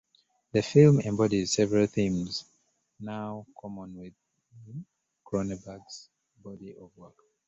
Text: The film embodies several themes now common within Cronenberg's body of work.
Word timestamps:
The 0.51 0.63
film 0.63 0.99
embodies 1.01 1.53
several 1.53 1.85
themes 1.85 2.45
now 2.99 3.45
common 3.61 3.93
within 3.97 4.87
Cronenberg's 5.23 6.09
body 6.43 6.73
of 6.75 6.89
work. 6.97 7.17